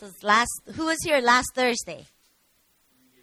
[0.00, 2.06] So last, who was here last Thursday?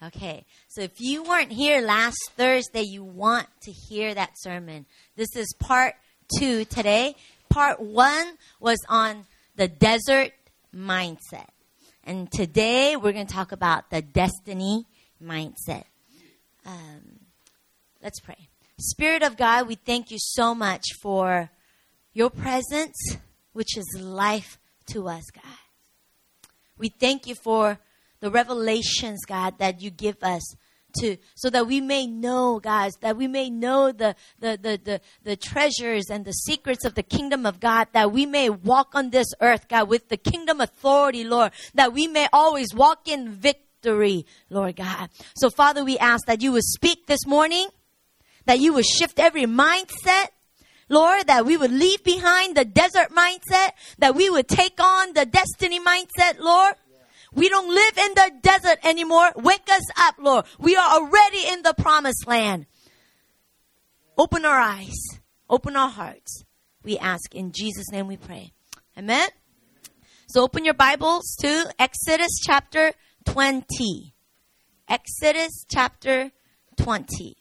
[0.04, 0.46] Okay.
[0.68, 4.86] So if you weren't here last Thursday, you want to hear that sermon.
[5.16, 5.96] This is part
[6.38, 7.16] two today.
[7.50, 9.26] Part one was on
[9.56, 10.34] the desert
[10.72, 11.48] mindset.
[12.04, 14.86] And today we're going to talk about the destiny
[15.20, 15.86] mindset.
[16.64, 17.22] Um,
[18.04, 18.50] let's pray.
[18.80, 21.50] Spirit of God, we thank you so much for
[22.14, 23.18] your presence,
[23.54, 24.60] which is life
[24.92, 25.56] to us, God.
[26.78, 27.80] We thank you for
[28.20, 30.56] the revelations, God, that you give us
[31.00, 35.02] to so that we may know guys that we may know the, the the the
[35.24, 39.10] the treasures and the secrets of the kingdom of god that we may walk on
[39.10, 44.26] this earth god with the kingdom authority lord that we may always walk in victory
[44.50, 45.10] lord god.
[45.36, 47.68] So father we ask that you would speak this morning
[48.46, 50.28] that you would shift every mindset
[50.90, 55.26] Lord, that we would leave behind the desert mindset, that we would take on the
[55.26, 56.76] destiny mindset, Lord.
[57.34, 59.32] We don't live in the desert anymore.
[59.36, 60.46] Wake us up, Lord.
[60.60, 62.66] We are already in the promised land.
[64.18, 64.96] Open our eyes,
[65.50, 66.44] open our hearts.
[66.84, 68.54] We ask in Jesus' name we pray.
[68.98, 69.30] Amen.
[70.28, 72.94] So open your Bibles to Exodus chapter
[73.26, 74.14] 20.
[74.90, 76.32] Exodus chapter
[76.78, 77.37] 20.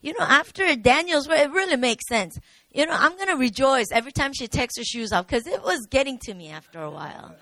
[0.00, 2.38] You know, after Daniel's, it really makes sense.
[2.72, 5.62] You know, I'm going to rejoice every time she takes her shoes off because it
[5.62, 7.34] was getting to me after a while.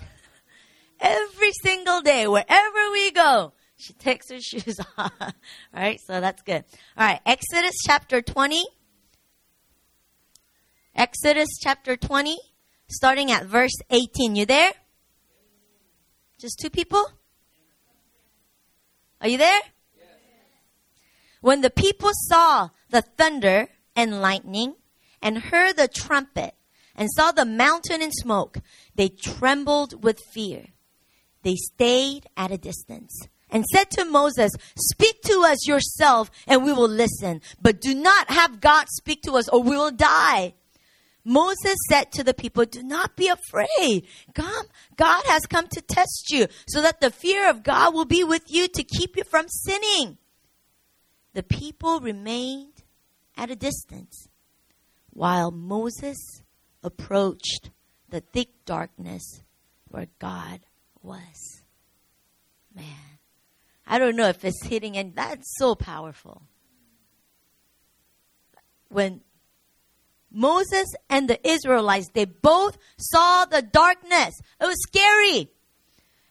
[1.00, 5.12] every single day, wherever we go, she takes her shoes off.
[5.20, 5.32] All
[5.74, 6.64] right, so that's good.
[6.96, 8.64] All right, Exodus chapter 20.
[10.96, 12.38] Exodus chapter 20,
[12.88, 14.36] starting at verse 18.
[14.36, 14.72] You there?
[16.38, 17.04] Just two people?
[19.20, 19.60] Are you there?
[21.44, 24.76] When the people saw the thunder and lightning
[25.20, 26.54] and heard the trumpet
[26.96, 28.60] and saw the mountain in smoke,
[28.94, 30.68] they trembled with fear.
[31.42, 36.72] They stayed at a distance and said to Moses, Speak to us yourself and we
[36.72, 40.54] will listen, but do not have God speak to us or we will die.
[41.26, 44.06] Moses said to the people, Do not be afraid.
[44.34, 44.64] Come,
[44.96, 48.44] God has come to test you so that the fear of God will be with
[48.50, 50.16] you to keep you from sinning
[51.34, 52.82] the people remained
[53.36, 54.28] at a distance
[55.10, 56.16] while Moses
[56.82, 57.70] approached
[58.08, 59.42] the thick darkness
[59.88, 60.60] where God
[61.02, 61.62] was.
[62.74, 63.18] Man,
[63.86, 66.42] I don't know if it's hitting, and that's so powerful.
[68.88, 69.20] When
[70.30, 74.34] Moses and the Israelites, they both saw the darkness.
[74.60, 75.50] It was scary.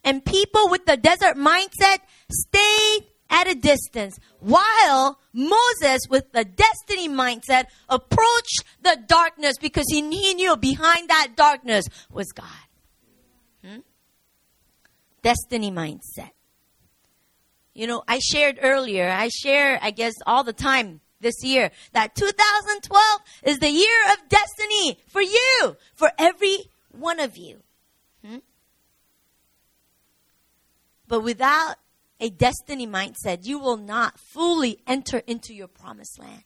[0.03, 2.00] And people with the desert mindset
[2.30, 10.01] stayed at a distance while Moses, with the destiny mindset, approached the darkness because he,
[10.01, 12.45] knew behind that darkness was God.
[13.66, 13.79] Hmm?
[15.23, 16.29] Destiny mindset.
[17.73, 22.13] You know, I shared earlier, I share, I guess, all the time this year that
[22.13, 26.57] 2012 is the year of destiny for you, for every
[26.91, 27.63] one of you.
[28.23, 28.38] Hmm?
[31.07, 31.77] But without
[32.23, 36.44] a destiny mindset, you will not fully enter into your promised land.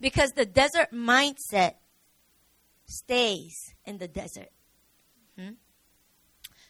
[0.00, 1.74] Because the desert mindset
[2.86, 4.50] stays in the desert.
[5.36, 5.54] Hmm?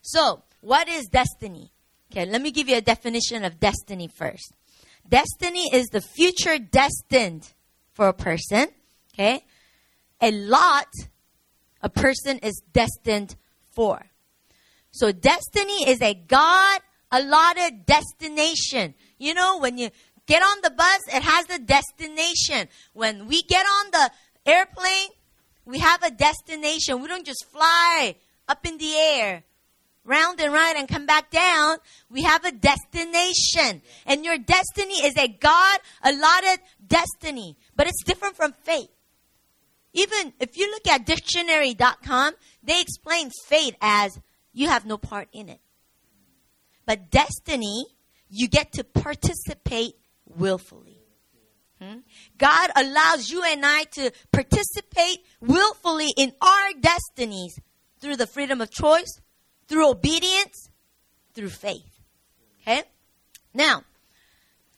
[0.00, 1.70] So, what is destiny?
[2.10, 4.54] Okay, let me give you a definition of destiny first.
[5.06, 7.52] Destiny is the future destined
[7.92, 8.68] for a person.
[9.12, 9.44] Okay,
[10.22, 10.88] a lot
[11.82, 13.36] a person is destined
[13.70, 14.00] for.
[14.92, 18.94] So, destiny is a God allotted destination.
[19.18, 19.90] You know, when you
[20.26, 22.68] get on the bus, it has a destination.
[22.92, 24.10] When we get on the
[24.46, 25.08] airplane,
[25.64, 27.00] we have a destination.
[27.00, 28.16] We don't just fly
[28.48, 29.44] up in the air,
[30.04, 31.78] round and round and come back down.
[32.10, 33.82] We have a destination.
[34.06, 38.90] And your destiny is a God allotted destiny, but it's different from fate.
[39.92, 44.18] Even if you look at dictionary.com, they explain fate as
[44.52, 45.60] you have no part in it.
[46.90, 47.86] But destiny,
[48.28, 49.94] you get to participate
[50.26, 50.98] willfully.
[51.80, 51.98] Hmm?
[52.36, 57.60] God allows you and I to participate willfully in our destinies
[58.00, 59.20] through the freedom of choice,
[59.68, 60.68] through obedience,
[61.32, 62.00] through faith.
[62.62, 62.82] Okay?
[63.54, 63.84] Now,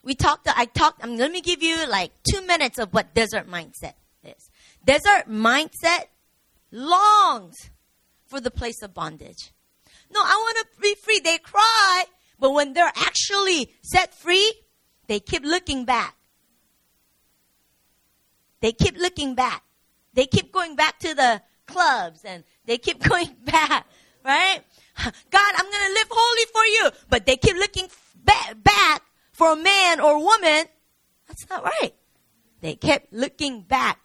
[0.02, 3.48] we talked, I talked, um, let me give you like two minutes of what desert
[3.48, 4.50] mindset is.
[4.84, 6.08] Desert mindset
[6.70, 7.70] longs
[8.26, 9.54] for the place of bondage.
[10.12, 11.20] No, I want to be free.
[11.20, 12.04] They cry,
[12.38, 14.52] but when they're actually set free,
[15.06, 16.16] they keep looking back.
[18.60, 19.64] They keep looking back.
[20.14, 23.86] They keep going back to the clubs and they keep going back,
[24.24, 24.60] right?
[25.30, 26.90] God, I'm going to live holy for you.
[27.08, 27.88] But they keep looking
[28.24, 30.66] back for a man or woman.
[31.26, 31.94] That's not right.
[32.60, 33.98] They kept looking back.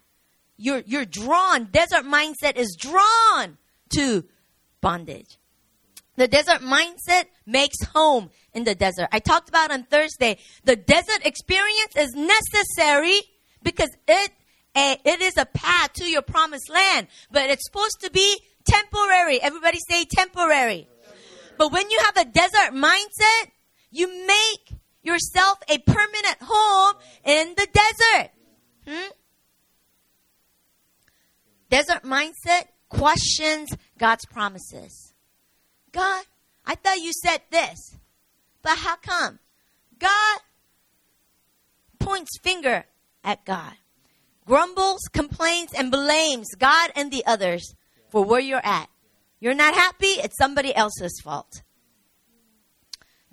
[0.58, 1.66] You're, you're drawn.
[1.66, 3.58] Desert mindset is drawn
[3.96, 4.24] to
[4.82, 5.38] bondage.
[6.18, 9.08] The desert mindset makes home in the desert.
[9.12, 10.38] I talked about on Thursday.
[10.64, 13.22] The desert experience is necessary
[13.64, 14.32] because it
[14.76, 19.42] it is a path to your promised land, but it's supposed to be temporary.
[19.42, 20.88] Everybody say temporary.
[21.58, 23.52] But when you have a desert mindset,
[23.90, 28.32] you make yourself a permanent home in the desert.
[28.88, 29.12] Hmm?
[31.70, 35.14] Desert mindset questions God's promises.
[35.98, 36.26] God,
[36.64, 37.98] I thought you said this,
[38.62, 39.40] but how come?
[39.98, 40.40] God
[41.98, 42.86] points finger
[43.24, 43.74] at God,
[44.46, 47.74] grumbles, complains, and blames God and the others
[48.10, 48.90] for where you're at.
[49.40, 51.64] You're not happy, it's somebody else's fault.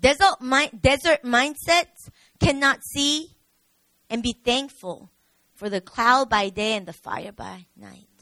[0.01, 0.37] Desert,
[0.81, 2.09] desert mindsets
[2.41, 3.37] cannot see
[4.09, 5.11] and be thankful
[5.55, 8.14] for the cloud by day and the fire by night.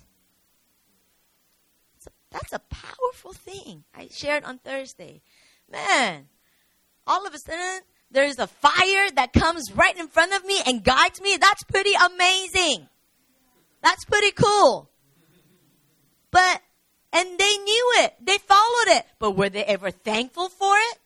[2.32, 3.84] That's a powerful thing.
[3.94, 5.20] I shared on Thursday.
[5.70, 6.28] Man,
[7.06, 10.82] all of a sudden, there's a fire that comes right in front of me and
[10.82, 11.36] guides me.
[11.36, 12.88] That's pretty amazing.
[13.82, 14.90] That's pretty cool.
[16.30, 16.62] But,
[17.12, 18.14] and they knew it.
[18.20, 19.06] They followed it.
[19.18, 20.98] But were they ever thankful for it?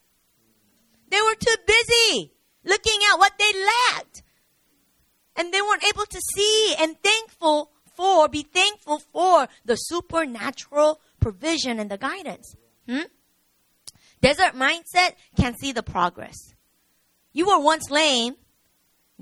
[1.08, 2.32] They were too busy
[2.64, 3.52] looking at what they
[3.94, 4.22] lacked.
[5.36, 11.78] And they weren't able to see and thankful for, be thankful for the supernatural provision
[11.78, 12.56] and the guidance.
[12.88, 13.08] Hmm?
[14.20, 16.54] Desert mindset can see the progress.
[17.32, 18.34] You were once lame.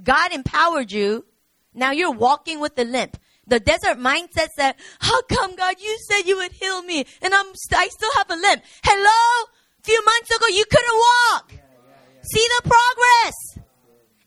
[0.02, 1.25] God empowered you.
[1.73, 3.17] Now you're walking with a limp.
[3.46, 7.46] The desert mindset said, how come God, you said you would heal me and I'm,
[7.73, 8.62] I still have a limp.
[8.82, 9.46] Hello?
[9.81, 11.52] A few months ago you couldn't walk.
[11.52, 12.23] Yeah, yeah, yeah.
[12.23, 13.67] See the progress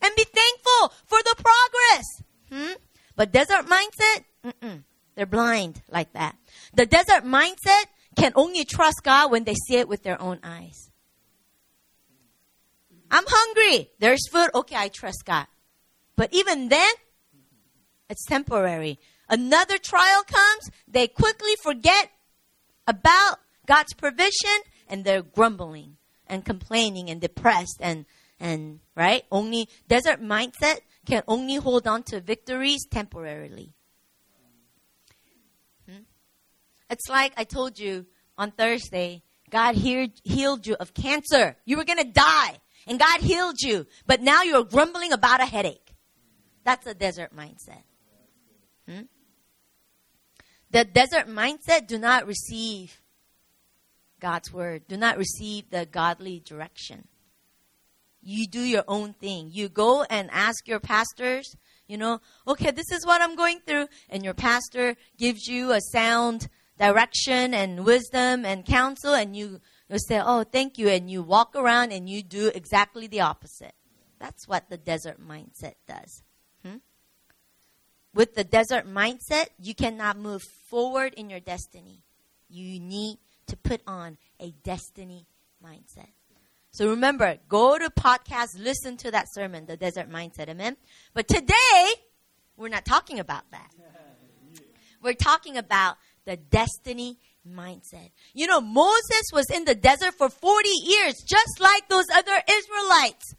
[0.02, 2.22] and be thankful for the progress.
[2.50, 2.76] Hmm?
[3.16, 4.84] But desert mindset, mm-mm.
[5.18, 6.36] They're blind like that.
[6.74, 7.86] The desert mindset
[8.16, 10.92] can only trust God when they see it with their own eyes.
[13.10, 13.90] I'm hungry.
[13.98, 14.50] There's food.
[14.54, 15.46] Okay, I trust God.
[16.14, 16.92] But even then,
[18.08, 19.00] it's temporary.
[19.28, 22.10] Another trial comes, they quickly forget
[22.86, 25.96] about God's provision and they're grumbling
[26.28, 28.06] and complaining and depressed and
[28.40, 33.74] and right only desert mindset can only hold on to victories temporarily
[35.88, 36.02] hmm?
[36.90, 38.06] It's like i told you
[38.36, 43.60] on thursday god healed, you of cancer you were going to die and god healed
[43.60, 45.94] you but now you're grumbling about a headache
[46.64, 47.82] that's a desert mindset
[48.88, 49.02] hmm?
[50.70, 53.00] the desert mindset do not receive
[54.20, 57.08] god's word do not receive the godly direction
[58.28, 59.50] you do your own thing.
[59.52, 61.56] You go and ask your pastors,
[61.86, 63.88] you know, okay, this is what I'm going through.
[64.10, 66.48] And your pastor gives you a sound
[66.78, 70.88] direction and wisdom and counsel, and you, you say, oh, thank you.
[70.88, 73.74] And you walk around and you do exactly the opposite.
[74.18, 76.22] That's what the desert mindset does.
[76.64, 76.76] Hmm?
[78.14, 82.02] With the desert mindset, you cannot move forward in your destiny.
[82.48, 85.26] You need to put on a destiny
[85.64, 86.08] mindset.
[86.70, 90.48] So remember, go to podcast, listen to that sermon, The Desert Mindset.
[90.48, 90.76] Amen.
[91.14, 91.88] But today,
[92.56, 93.70] we're not talking about that.
[95.02, 95.96] We're talking about
[96.28, 97.18] the destiny
[97.48, 98.10] mindset.
[98.34, 103.34] You know, Moses was in the desert for 40 years, just like those other Israelites.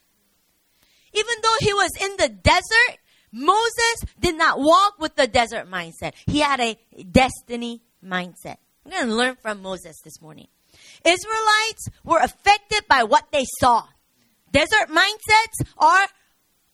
[1.13, 2.97] Even though he was in the desert,
[3.31, 6.13] Moses did not walk with the desert mindset.
[6.25, 6.79] He had a
[7.11, 8.57] destiny mindset.
[8.83, 10.47] We're going to learn from Moses this morning.
[11.05, 13.83] Israelites were affected by what they saw.
[14.51, 16.07] Desert mindsets are,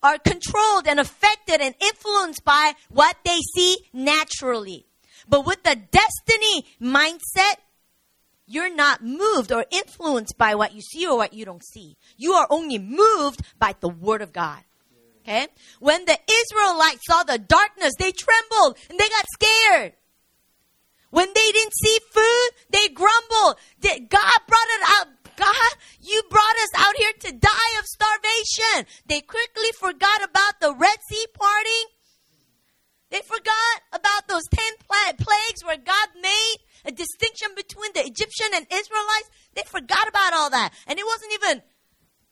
[0.02, 4.86] are controlled and affected and influenced by what they see naturally.
[5.28, 7.56] But with the destiny mindset,
[8.46, 11.96] you're not moved or influenced by what you see or what you don't see.
[12.16, 14.60] You are only moved by the Word of God.
[15.22, 15.48] Okay?
[15.80, 19.92] When the Israelites saw the darkness, they trembled and they got scared.
[21.10, 23.56] When they didn't see food, they grumbled.
[23.82, 25.06] God brought it out.
[25.36, 28.86] God, you brought us out here to die of starvation.
[29.06, 31.95] They quickly forgot about the Red Sea parting.
[33.10, 38.66] They forgot about those 10 plagues where God made a distinction between the Egyptian and
[38.70, 39.30] Israelites.
[39.54, 40.72] They forgot about all that.
[40.86, 41.62] And it wasn't even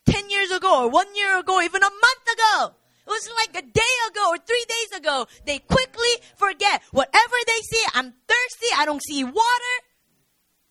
[0.06, 2.74] 10 years ago or one year ago, even a month ago.
[3.06, 5.26] It was like a day ago or three days ago.
[5.44, 6.82] They quickly forget.
[6.90, 8.74] Whatever they see, I'm thirsty.
[8.76, 9.76] I don't see water.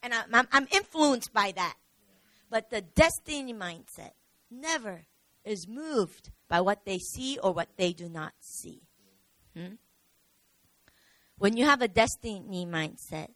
[0.01, 1.75] And I'm, I'm, I'm influenced by that.
[2.50, 4.12] But the destiny mindset
[4.51, 5.05] never
[5.45, 8.81] is moved by what they see or what they do not see.
[9.55, 9.75] Hmm?
[11.43, 13.27] When you have a destiny mindset,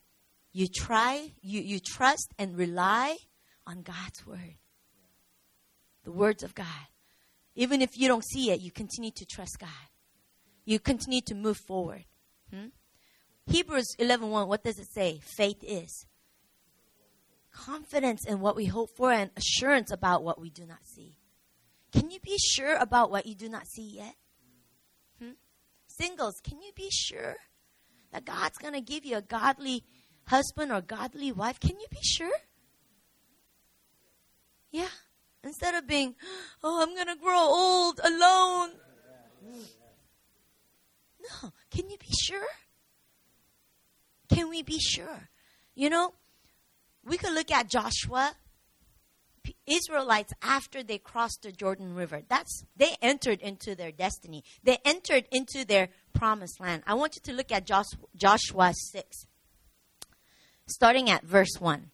[0.53, 3.17] you try, you, you trust and rely
[3.65, 4.55] on God's word.
[6.05, 6.87] The words of God.
[7.53, 9.89] Even if you don't see it, you continue to trust God.
[10.63, 12.05] You continue to move forward.
[12.49, 12.67] Hmm?
[13.47, 15.19] Hebrews 11.1, what does it say?
[15.21, 16.05] Faith is
[17.51, 21.17] confidence in what we hope for and assurance about what we do not see.
[21.91, 24.15] Can you be sure about what you do not see yet?
[25.21, 25.31] Hmm?
[25.87, 27.35] Singles, can you be sure
[28.11, 29.83] that God's going to give you a godly
[30.25, 31.59] husband or godly wife?
[31.59, 32.39] Can you be sure?
[34.71, 34.89] Yeah.
[35.43, 36.15] Instead of being,
[36.63, 38.71] oh, I'm going to grow old alone.
[41.21, 41.51] No.
[41.71, 42.47] Can you be sure?
[44.29, 45.29] Can we be sure?
[45.75, 46.13] You know,
[47.05, 48.33] we could look at Joshua.
[49.67, 52.21] Israelites after they crossed the Jordan River.
[52.27, 54.43] That's they entered into their destiny.
[54.63, 56.83] They entered into their promised land.
[56.88, 59.25] I want you to look at Joshua 6
[60.67, 61.91] starting at verse 1.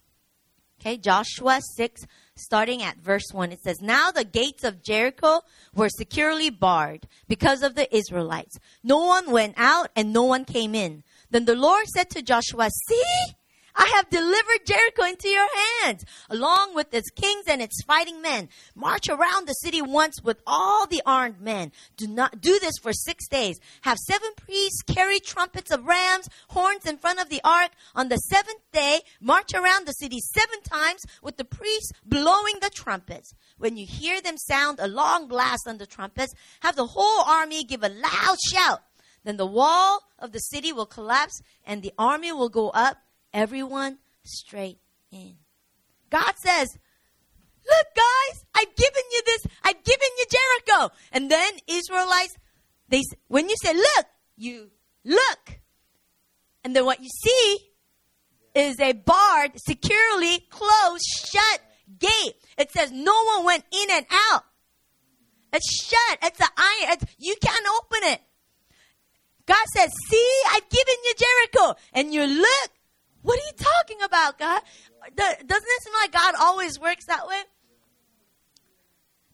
[0.81, 2.01] Okay, Joshua 6
[2.35, 3.53] starting at verse 1.
[3.53, 5.41] It says, Now the gates of Jericho
[5.73, 8.57] were securely barred because of the Israelites.
[8.83, 11.03] No one went out and no one came in.
[11.29, 13.33] Then the Lord said to Joshua, See,
[13.75, 15.47] I have delivered Jericho into your
[15.81, 18.49] hands, along with its kings and its fighting men.
[18.75, 21.71] March around the city once with all the armed men.
[21.97, 23.59] Do not do this for six days.
[23.81, 27.71] Have seven priests carry trumpets of rams, horns in front of the ark.
[27.95, 32.69] On the seventh day, march around the city seven times with the priests blowing the
[32.69, 33.33] trumpets.
[33.57, 37.63] When you hear them sound a long blast on the trumpets, have the whole army
[37.63, 38.81] give a loud shout.
[39.23, 42.97] Then the wall of the city will collapse and the army will go up
[43.33, 44.79] everyone straight
[45.11, 45.35] in.
[46.09, 46.67] God says,
[47.65, 50.93] Look, guys, I've given you this, I've given you Jericho.
[51.13, 52.35] And then Israelites,
[52.89, 54.69] they when you say look, you
[55.03, 55.59] look.
[56.63, 57.57] And then what you see
[58.55, 61.61] is a barred, securely closed, shut
[61.99, 62.35] gate.
[62.57, 64.43] It says no one went in and out.
[65.51, 66.19] It's shut.
[66.23, 66.93] It's an iron.
[66.93, 68.21] It's, you can't open it.
[69.45, 71.79] God says, see, I've given you Jericho.
[71.93, 72.71] And you look,
[73.23, 74.61] what are you talking about, God?
[75.15, 77.41] Doesn't it seem like God always works that way?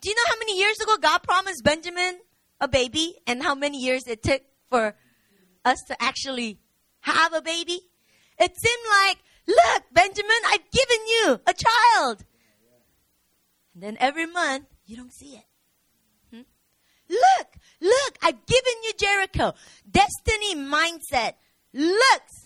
[0.02, 2.20] Do you know how many years ago God promised Benjamin
[2.62, 4.96] a baby and how many years it took for
[5.66, 6.60] us to actually
[7.02, 7.82] have a baby?
[8.38, 9.18] It seemed like,
[9.48, 12.24] look, Benjamin, I've given you a child.
[13.74, 15.46] And then every month, you don't see it.
[16.32, 16.42] Hmm?
[17.10, 17.48] Look,
[17.82, 19.54] look, I've given you Jericho.
[19.90, 21.34] Destiny mindset
[21.74, 22.39] looks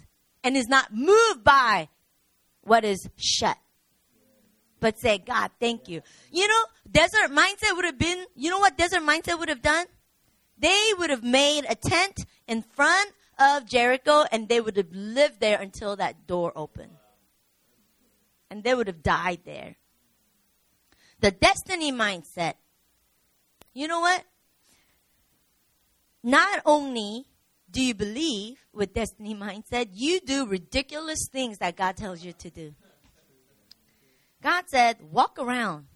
[0.43, 1.89] and is not moved by
[2.62, 3.57] what is shut.
[4.79, 6.01] But say, God, thank you.
[6.31, 9.85] You know, desert mindset would have been, you know what desert mindset would have done?
[10.57, 15.39] They would have made a tent in front of Jericho and they would have lived
[15.39, 16.91] there until that door opened.
[18.50, 19.77] And they would have died there.
[21.21, 22.55] The destiny mindset,
[23.73, 24.23] you know what?
[26.21, 27.25] Not only
[27.73, 29.89] do you believe with destiny mindset?
[29.93, 32.75] You do ridiculous things that God tells you to do.
[34.43, 35.87] God said, walk around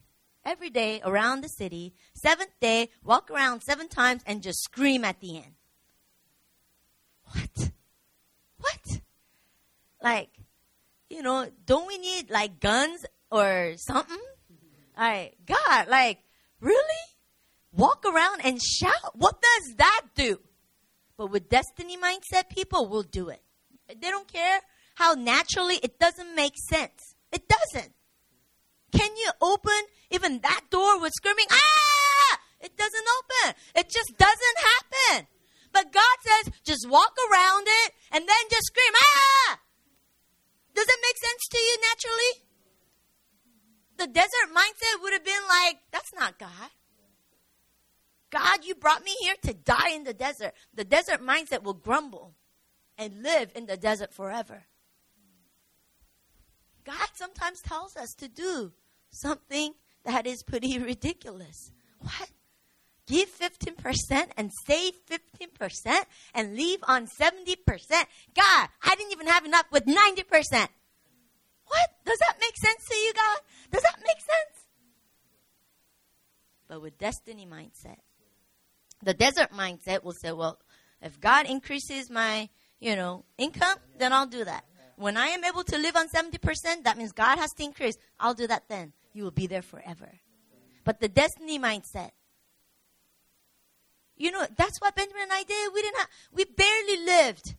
[0.43, 1.93] every day around the city.
[2.15, 5.53] Seventh day, walk around seven times and just scream at the end.
[7.31, 7.71] What?
[8.57, 9.01] What?
[10.01, 10.29] Like,
[11.11, 14.17] you know, don't we need like guns or something?
[14.97, 16.19] Like, God, like,
[16.59, 17.03] really?
[17.71, 19.13] Walk around and shout?
[19.13, 20.39] What does that do?
[21.17, 23.41] But with destiny mindset, people will do it.
[23.87, 24.61] They don't care
[24.95, 27.15] how naturally it doesn't make sense.
[27.31, 27.93] It doesn't.
[28.91, 29.81] Can you open
[30.11, 32.39] even that door with screaming, ah!
[32.59, 33.55] It doesn't open.
[33.75, 35.27] It just doesn't happen.
[35.73, 39.59] But God says, just walk around it and then just scream, ah!
[40.73, 42.33] Does it make sense to you naturally?
[43.97, 46.69] The desert mindset would have been like, that's not God.
[48.29, 50.53] God, you brought me here to die in the desert.
[50.73, 52.35] The desert mindset will grumble
[52.97, 54.63] and live in the desert forever.
[56.85, 58.71] God sometimes tells us to do
[59.11, 59.73] something
[60.05, 61.71] that is pretty ridiculous.
[61.99, 62.31] What?
[63.07, 65.97] Give 15% and save 15%
[66.33, 67.55] and leave on 70%.
[68.35, 70.67] God, I didn't even have enough with 90%.
[71.67, 71.89] What?
[72.05, 73.39] Does that make sense to you, God?
[73.71, 74.65] Does that make sense?
[76.67, 77.97] But with destiny mindset,
[79.03, 80.59] The desert mindset will say, well,
[81.01, 82.49] if God increases my,
[82.79, 84.65] you know, income, then I'll do that.
[84.95, 87.97] When I am able to live on 70%, that means God has to increase.
[88.19, 88.93] I'll do that then.
[89.13, 90.09] You will be there forever.
[90.83, 92.11] But the destiny mindset,
[94.15, 95.73] you know, that's what Benjamin and I did.
[95.73, 97.55] We didn't we barely lived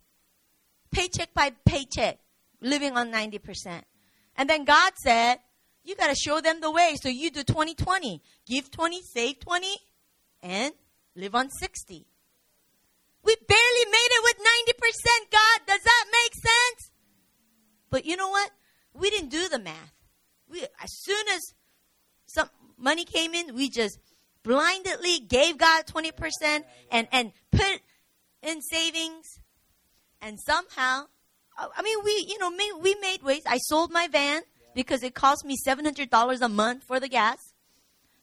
[0.90, 2.18] paycheck by paycheck,
[2.60, 3.82] living on 90%.
[4.36, 5.38] And then God said,
[5.84, 6.96] you got to show them the way.
[7.00, 8.22] So you do 20 20.
[8.46, 9.76] Give 20, save 20,
[10.42, 10.72] and
[11.18, 12.06] live on 60.
[13.24, 15.60] We barely made it with 90%, God.
[15.66, 16.90] Does that make sense?
[17.90, 18.50] But you know what?
[18.94, 19.92] We didn't do the math.
[20.48, 21.40] We, as soon as
[22.26, 22.48] some
[22.78, 23.98] money came in, we just
[24.42, 27.80] blindly gave God 20% and, and put
[28.42, 29.40] in savings.
[30.22, 31.06] And somehow,
[31.58, 33.42] I mean, we, you know, we made ways.
[33.46, 34.42] I sold my van
[34.74, 37.38] because it cost me $700 a month for the gas.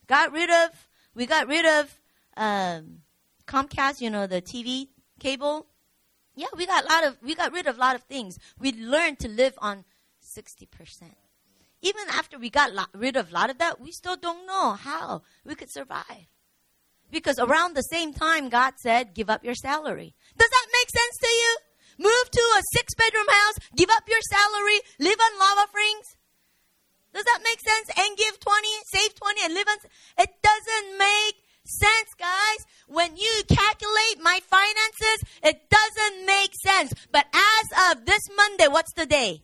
[0.08, 0.70] Got rid of,
[1.14, 1.94] we got rid of
[2.38, 3.02] um,
[3.48, 4.88] Comcast, you know, the TV
[5.20, 5.68] cable.
[6.36, 8.38] Yeah, we got a lot of, we got rid of a lot of things.
[8.60, 9.86] We learned to live on
[10.38, 10.68] 60%.
[11.82, 15.22] Even after we got rid of a lot of that, we still don't know how
[15.46, 16.28] we could survive.
[17.12, 20.16] Because around the same time, God said, give up your salary.
[20.38, 21.58] Does that make sense to you?
[21.98, 26.18] Move to a six bedroom house, give up your salary, live on love offerings.
[27.14, 27.90] Does that make sense?
[27.98, 29.78] And give 20, save 20 and live on.
[30.18, 32.66] It doesn't make sense, guys.
[32.88, 36.94] When you calculate my finances, it doesn't make sense.
[37.12, 39.42] But as of this Monday, what's the date?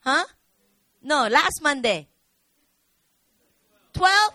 [0.00, 0.24] Huh?
[1.02, 2.08] No, last Monday.
[3.94, 4.32] 12?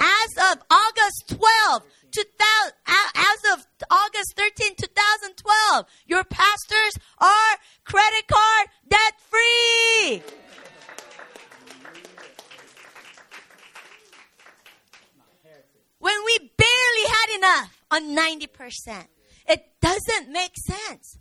[0.00, 8.68] As of August 12, 2000, as of August 13, 2012, your pastors are credit card
[8.88, 10.22] debt free.
[16.04, 19.06] When we barely had enough on 90%.
[19.48, 21.18] It doesn't make sense.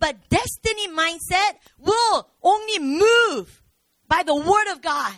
[0.00, 3.62] But destiny mindset will only move
[4.08, 5.14] by the word of God.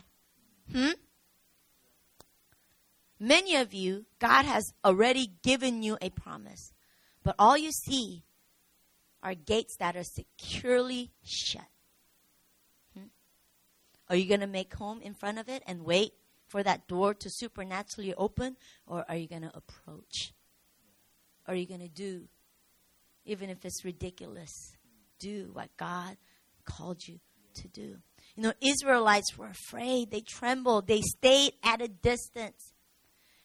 [0.71, 0.91] Hmm?
[3.19, 6.75] Many of you, God has already given you a promise.
[7.23, 8.25] But all you see
[9.23, 11.65] are gates that are securely shut.
[12.95, 13.07] Hmm?
[14.11, 16.13] Are you going to make home in front of it and wait
[16.53, 20.35] for that door to supernaturally open, or are you going to approach?
[21.49, 22.29] Are you going to do,
[23.25, 24.77] even if it's ridiculous,
[25.19, 26.19] do what God
[26.65, 27.19] called you
[27.55, 27.97] to do?
[28.37, 30.11] You know, Israelites were afraid.
[30.11, 30.87] They trembled.
[30.87, 32.75] They stayed at a distance.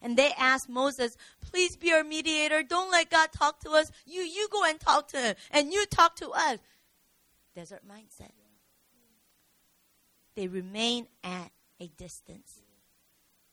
[0.01, 2.61] And they asked Moses, please be our mediator.
[2.61, 3.89] Don't let God talk to us.
[4.05, 5.35] You, you go and talk to him.
[5.49, 6.59] And you talk to us.
[7.55, 8.31] Desert mindset.
[10.35, 12.61] They remain at a distance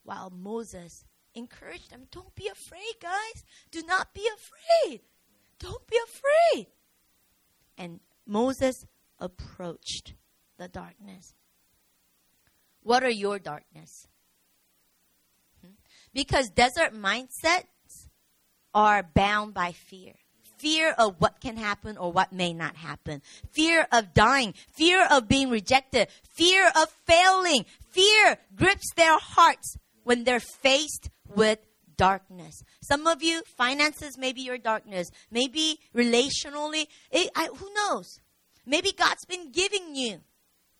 [0.04, 3.44] while Moses encouraged them don't be afraid, guys.
[3.70, 5.00] Do not be afraid.
[5.58, 6.66] Don't be afraid.
[7.76, 8.86] And Moses
[9.18, 10.14] approached
[10.58, 11.34] the darkness.
[12.82, 14.06] What are your darkness?
[15.60, 15.72] Hmm?
[16.12, 18.08] Because desert mindsets
[18.74, 20.12] are bound by fear.
[20.58, 23.22] Fear of what can happen or what may not happen.
[23.52, 24.54] Fear of dying.
[24.72, 26.08] Fear of being rejected.
[26.22, 27.66] Fear of failing.
[27.90, 31.58] Fear grips their hearts when they're faced with
[31.96, 32.62] darkness.
[32.80, 35.10] Some of you, finances may be your darkness.
[35.30, 38.18] Maybe relationally, it, I, who knows?
[38.66, 40.20] Maybe God's been giving you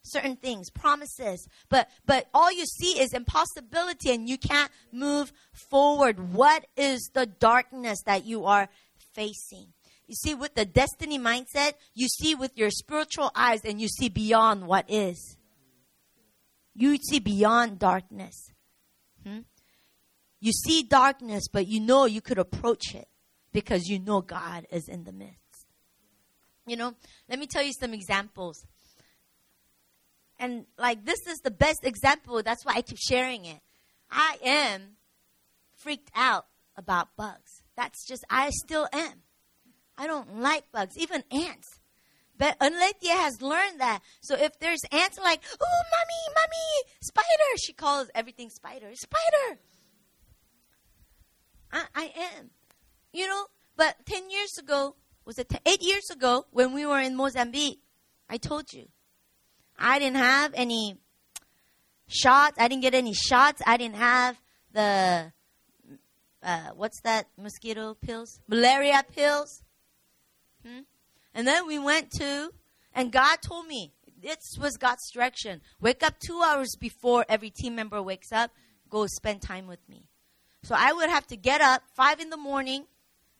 [0.03, 6.33] certain things, promises, but but all you see is impossibility and you can't move forward.
[6.33, 8.69] What is the darkness that you are
[9.13, 9.73] facing?
[10.07, 14.09] You see, with the destiny mindset, you see with your spiritual eyes and you see
[14.09, 15.37] beyond what is.
[16.75, 18.51] You see beyond darkness.
[19.25, 19.39] Hmm?
[20.39, 23.07] You see darkness, but you know you could approach it
[23.51, 25.39] because you know God is in the midst.
[26.67, 26.93] You know,
[27.29, 28.65] let me tell you some examples.
[30.37, 33.59] And like this is the best example, that's why I keep sharing it.
[34.11, 34.97] I am
[35.75, 36.45] freaked out
[36.77, 37.63] about bugs.
[37.75, 39.23] That's just, I still am.
[39.97, 41.79] I don't like bugs, even ants.
[42.37, 44.01] But Unletia has learned that.
[44.21, 48.93] So if there's ants like, oh, mommy, mommy, spider, she calls everything spider.
[48.93, 49.59] Spider.
[51.71, 52.03] I, I
[52.37, 52.49] am.
[53.13, 53.45] You know,
[53.77, 54.95] but 10 years ago,
[55.25, 57.79] was it 8 years ago when we were in Mozambique,
[58.29, 58.87] I told you.
[59.77, 60.97] I didn't have any
[62.07, 62.57] shots.
[62.59, 63.61] I didn't get any shots.
[63.65, 64.39] I didn't have
[64.73, 65.31] the,
[66.43, 68.39] uh, what's that mosquito pills?
[68.47, 69.63] Malaria pills.
[70.65, 70.81] Hmm?
[71.35, 72.49] And then we went to,
[72.93, 73.91] and God told me,
[74.23, 75.61] this was God's direction.
[75.79, 78.51] Wake up two hours before every team member wakes up.
[78.89, 80.07] Go spend time with me.
[80.63, 82.85] So I would have to get up five in the morning.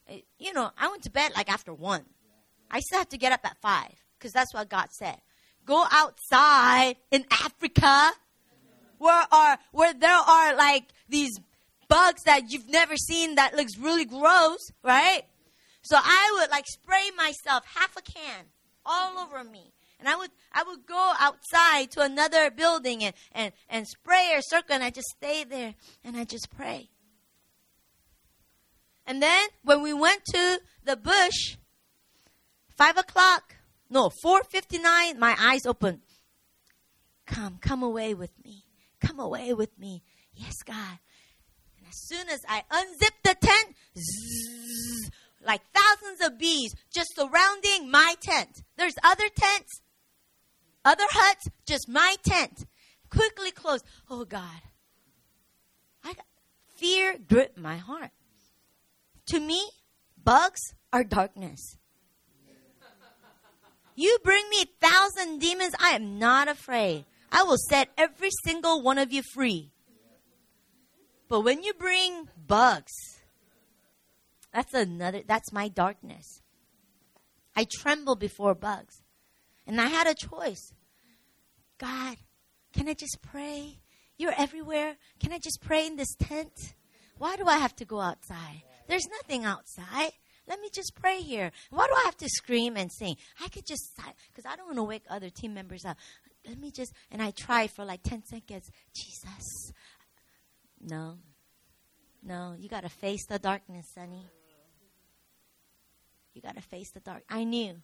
[0.08, 2.04] Eh, you know, I went to bed like after one.
[2.70, 5.18] I still have to get up at five because that's what God said.
[5.66, 8.12] Go outside in Africa
[8.98, 11.40] where are where there are like these
[11.88, 15.24] bugs that you've never seen that looks really gross, right?
[15.86, 18.46] So I would like spray myself half a can
[18.86, 19.72] all over me.
[20.00, 24.42] And I would I would go outside to another building and, and, and spray or
[24.42, 26.90] circle and I just stay there and I just pray.
[29.06, 31.58] And then when we went to the bush,
[32.76, 33.56] five o'clock,
[33.90, 36.02] no, four fifty nine, my eyes open.
[37.28, 38.66] Come, come away with me.
[39.00, 40.04] Come away with me.
[40.34, 41.00] Yes, God.
[41.78, 45.12] And as soon as I unzip the tent, zzz,
[45.46, 48.64] like thousands of bees just surrounding my tent.
[48.78, 49.82] There's other tents,
[50.84, 52.66] other huts, just my tent.
[53.10, 53.86] Quickly closed.
[54.10, 54.62] Oh God.
[56.04, 56.14] I
[56.76, 58.12] fear gripped my heart.
[59.28, 59.70] To me,
[60.24, 61.78] bugs are darkness.
[63.96, 67.06] You bring me thousand demons, I am not afraid.
[67.32, 69.72] I will set every single one of you free.
[71.30, 72.92] But when you bring bugs,
[74.56, 76.42] that's another, that's my darkness.
[77.58, 79.02] I tremble before bugs.
[79.68, 80.72] And I had a choice.
[81.78, 82.16] God,
[82.72, 83.80] can I just pray?
[84.18, 84.96] You're everywhere.
[85.20, 86.74] Can I just pray in this tent?
[87.18, 88.64] Why do I have to go outside?
[88.88, 90.14] There's nothing outside.
[90.48, 91.52] Let me just pray here.
[91.70, 93.18] Why do I have to scream and sing?
[93.44, 93.92] I could just,
[94.32, 95.98] because I don't want to wake other team members up.
[96.48, 98.72] Let me just, and I try for like 10 seconds.
[98.94, 99.74] Jesus.
[100.80, 101.18] No.
[102.24, 104.26] No, you got to face the darkness, Sonny.
[106.36, 107.24] You got to face the dark.
[107.30, 107.78] I knew.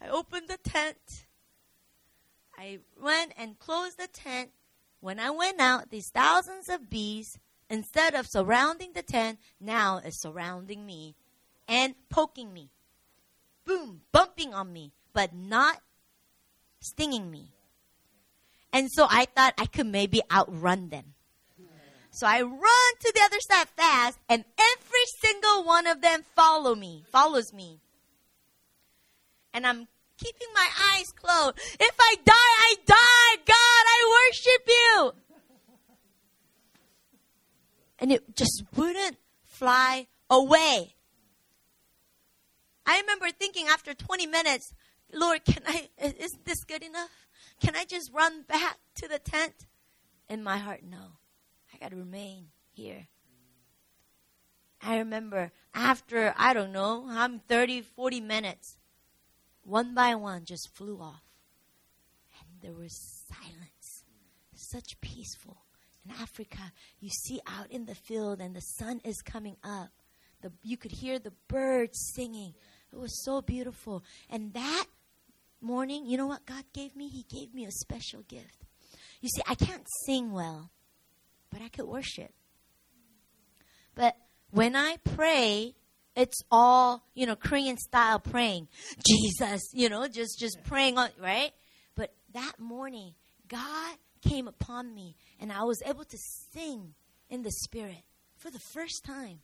[0.00, 1.26] I opened the tent.
[2.58, 4.50] I went and closed the tent.
[5.00, 7.38] When I went out, these thousands of bees,
[7.68, 11.14] instead of surrounding the tent, now is surrounding me
[11.68, 12.70] and poking me.
[13.64, 15.80] Boom, bumping on me, but not
[16.80, 17.52] stinging me.
[18.72, 21.14] And so I thought I could maybe outrun them.
[22.14, 26.74] So I run to the other side fast, and every single one of them follow
[26.74, 27.80] me, follows me.
[29.54, 31.58] And I'm keeping my eyes closed.
[31.80, 33.42] If I die, I die.
[33.46, 35.12] God, I worship you.
[37.98, 40.94] And it just wouldn't fly away.
[42.84, 44.74] I remember thinking after 20 minutes,
[45.14, 47.26] Lord, can I, Isn't this good enough?
[47.58, 49.54] Can I just run back to the tent?
[50.28, 51.21] In my heart, no
[51.78, 53.06] got to remain here.
[54.82, 58.76] I remember after, I don't know, I'm 30, 40 minutes,
[59.62, 61.22] one by one just flew off.
[62.40, 64.04] And there was silence,
[64.54, 65.58] such peaceful.
[66.04, 69.90] In Africa, you see out in the field and the sun is coming up.
[70.40, 72.54] The, you could hear the birds singing.
[72.92, 74.02] It was so beautiful.
[74.28, 74.86] And that
[75.60, 77.08] morning, you know what God gave me?
[77.08, 78.64] He gave me a special gift.
[79.20, 80.70] You see, I can't sing well
[81.52, 82.32] but I could worship.
[83.94, 84.16] But
[84.50, 85.74] when I pray,
[86.16, 88.68] it's all, you know, Korean style praying.
[89.06, 91.52] Jesus, you know, just just praying on, right?
[91.94, 93.14] But that morning,
[93.48, 96.18] God came upon me and I was able to
[96.52, 96.94] sing
[97.28, 98.04] in the spirit
[98.36, 99.40] for the first time.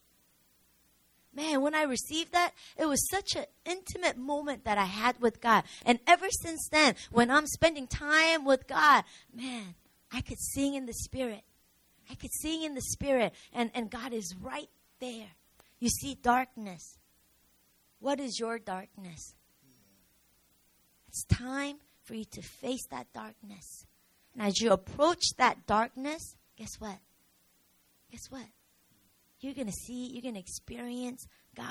[1.35, 5.41] Man, when I received that, it was such an intimate moment that I had with
[5.41, 5.65] God.
[5.85, 9.75] And ever since then, when I'm spending time with God, man,
[10.11, 11.43] I could sing in the spirit.
[12.11, 14.69] I could sing in the spirit, and, and God is right
[15.01, 15.29] there.
[15.79, 16.99] You see darkness.
[18.01, 19.35] What is your darkness?
[21.09, 23.87] It's time for you to face that darkness.
[24.35, 26.99] And as you approach that darkness, guess what?
[28.11, 28.47] Guess what?
[29.41, 31.67] You're going to see, you're going to experience God.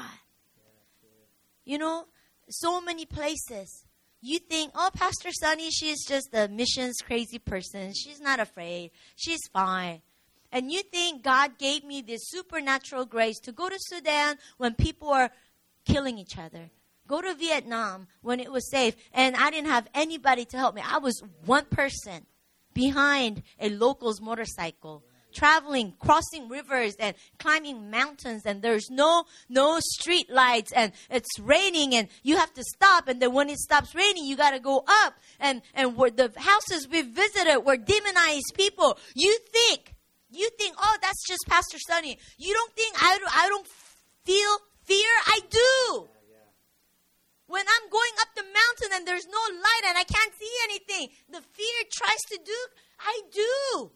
[1.66, 2.06] You know,
[2.50, 3.86] so many places.
[4.22, 7.94] You think, oh, Pastor Sunny, she's just a missions crazy person.
[7.94, 8.92] She's not afraid.
[9.16, 10.02] She's fine.
[10.52, 15.10] And you think God gave me this supernatural grace to go to Sudan when people
[15.10, 15.32] are
[15.86, 16.70] killing each other,
[17.08, 20.82] go to Vietnam when it was safe, and I didn't have anybody to help me.
[20.86, 22.26] I was one person
[22.74, 30.30] behind a local's motorcycle traveling crossing rivers and climbing mountains and there's no no street
[30.30, 34.26] lights and it's raining and you have to stop and then when it stops raining
[34.26, 35.14] you got to go up.
[35.40, 38.98] And and where the houses we visited were demonized people.
[39.16, 39.94] You think
[40.30, 42.18] you think, oh, that's just Pastor Sunny.
[42.38, 43.68] You don't think I, I don't
[44.26, 45.10] feel fear?
[45.28, 46.08] I do.
[47.48, 51.16] When I'm going up the mountain and there's no light and I can't see anything,
[51.30, 52.58] the fear tries to do,
[53.00, 53.92] I do.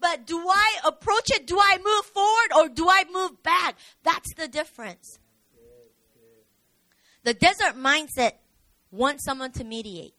[0.00, 1.46] but do I approach it?
[1.46, 3.76] Do I move forward or do I move back?
[4.02, 5.18] That's the difference.
[7.22, 8.32] The desert mindset
[8.90, 10.14] wants someone to mediate.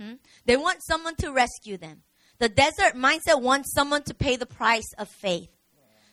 [0.00, 0.14] Hmm?
[0.44, 2.02] They want someone to rescue them.
[2.38, 5.48] The desert mindset wants someone to pay the price of faith.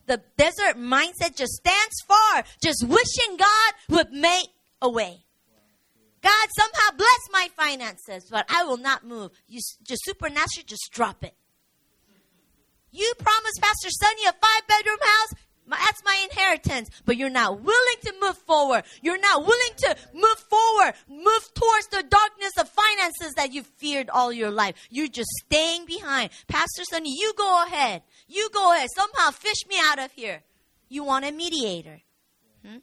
[0.07, 4.49] The desert mindset just stands far, just wishing God would make
[4.81, 5.25] a way.
[6.21, 9.31] God somehow bless my finances, but I will not move.
[9.47, 11.35] You just supernaturally just drop it.
[12.91, 15.33] You promised Pastor Sonny a five bedroom house.
[15.67, 16.89] That's my inheritance.
[17.05, 18.83] But you're not willing to move forward.
[19.01, 24.09] You're not willing to move forward, move towards the darkness of finances that you feared
[24.09, 24.75] all your life.
[24.89, 26.29] You're just staying behind.
[26.47, 28.03] Pastor Sonny, you go ahead.
[28.27, 28.89] You go ahead.
[28.95, 30.43] Somehow fish me out of here.
[30.89, 32.01] You want a mediator.
[32.65, 32.77] Hmm?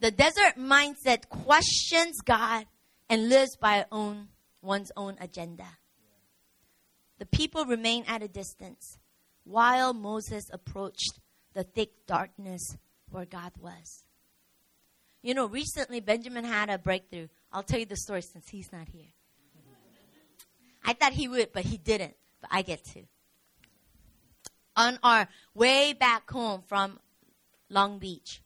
[0.00, 2.66] The desert mindset questions God
[3.08, 4.28] and lives by own,
[4.62, 5.66] one's own agenda.
[7.18, 8.98] The people remain at a distance
[9.44, 11.20] while Moses approached
[11.54, 12.76] the thick darkness
[13.10, 14.04] where God was.
[15.22, 17.28] You know, recently Benjamin had a breakthrough.
[17.52, 19.12] I'll tell you the story since he's not here.
[20.84, 22.16] I thought he would, but he didn't.
[22.40, 23.02] But I get to.
[24.74, 26.98] On our way back home from
[27.68, 28.42] Long Beach,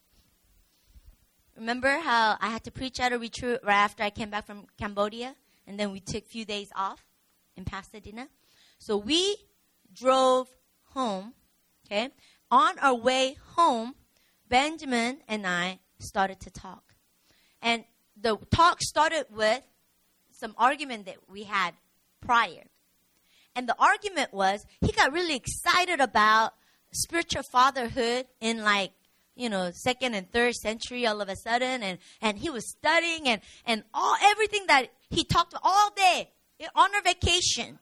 [1.56, 4.66] remember how I had to preach at a retreat right after I came back from
[4.76, 5.34] Cambodia?
[5.66, 7.04] And then we took a few days off
[7.56, 8.28] in Pasadena.
[8.78, 9.36] So we
[9.94, 10.48] drove
[10.96, 11.34] home,
[11.86, 12.08] okay,
[12.50, 13.94] on our way home,
[14.48, 16.94] Benjamin and I started to talk.
[17.60, 17.84] And
[18.20, 19.62] the talk started with
[20.30, 21.74] some argument that we had
[22.20, 22.64] prior.
[23.54, 26.54] And the argument was he got really excited about
[26.92, 28.92] spiritual fatherhood in like,
[29.34, 33.28] you know, second and third century all of a sudden and, and he was studying
[33.28, 36.30] and, and all everything that he talked all day
[36.74, 37.78] on our vacation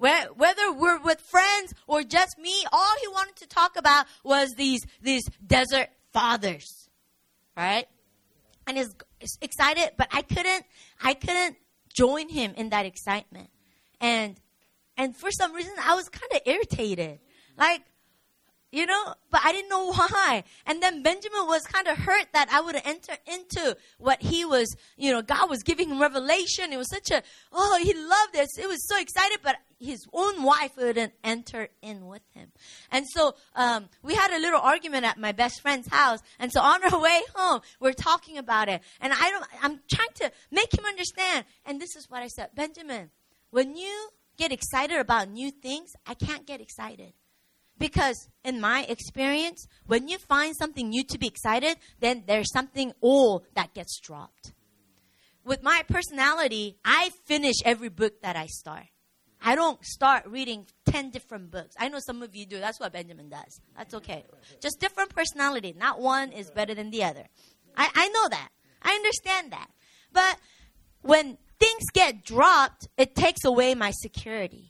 [0.00, 4.84] whether we're with friends or just me, all he wanted to talk about was these,
[5.02, 6.88] these desert fathers.
[7.56, 7.86] Right?
[8.66, 8.94] And he's
[9.40, 10.64] excited, but I couldn't,
[11.02, 11.56] I couldn't
[11.92, 13.50] join him in that excitement.
[14.00, 14.36] And,
[14.96, 17.18] and for some reason, I was kind of irritated.
[17.58, 17.82] Like,
[18.72, 20.44] you know, but I didn't know why.
[20.66, 24.76] And then Benjamin was kind of hurt that I would enter into what he was,
[24.96, 26.72] you know, God was giving him revelation.
[26.72, 28.48] It was such a, oh, he loved this.
[28.58, 32.52] It was so excited, but his own wife wouldn't enter in with him.
[32.92, 36.20] And so um, we had a little argument at my best friend's house.
[36.38, 38.82] And so on our way home, we're talking about it.
[39.00, 41.44] And I don't, I'm trying to make him understand.
[41.66, 43.10] And this is what I said, Benjamin,
[43.50, 47.14] when you get excited about new things, I can't get excited.
[47.80, 52.92] Because in my experience, when you find something new to be excited, then there's something
[53.00, 54.52] old that gets dropped.
[55.44, 58.84] With my personality, I finish every book that I start.
[59.42, 61.74] I don't start reading 10 different books.
[61.78, 62.60] I know some of you do.
[62.60, 63.60] That's what Benjamin does.
[63.74, 64.26] That's okay.
[64.60, 65.74] Just different personality.
[65.76, 67.24] Not one is better than the other.
[67.74, 68.50] I, I know that.
[68.82, 69.68] I understand that.
[70.12, 70.38] But
[71.00, 74.69] when things get dropped, it takes away my security.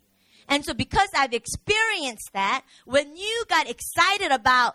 [0.50, 4.74] And so, because I've experienced that, when you got excited about